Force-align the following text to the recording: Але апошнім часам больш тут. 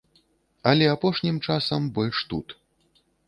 Але 0.71 0.85
апошнім 0.93 1.37
часам 1.47 1.81
больш 1.97 2.17
тут. 2.31 2.47